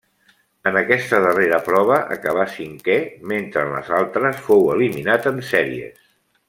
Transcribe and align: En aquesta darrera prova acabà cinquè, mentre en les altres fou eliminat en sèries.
En 0.69 0.77
aquesta 0.79 1.19
darrera 1.25 1.59
prova 1.67 1.99
acabà 2.17 2.47
cinquè, 2.55 2.97
mentre 3.33 3.67
en 3.67 3.77
les 3.77 3.95
altres 4.01 4.43
fou 4.49 4.69
eliminat 4.77 5.33
en 5.35 5.43
sèries. 5.55 6.07